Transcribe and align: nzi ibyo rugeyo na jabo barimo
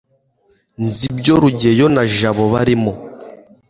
nzi 0.83 1.03
ibyo 1.11 1.33
rugeyo 1.41 1.85
na 1.95 2.03
jabo 2.15 2.43
barimo 2.53 2.91